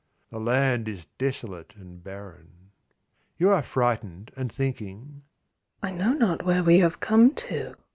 [0.31, 2.71] The land is desolate and barren.
[3.37, 5.21] You are frightened and thinking
[5.83, 7.75] "I know not where we have come to."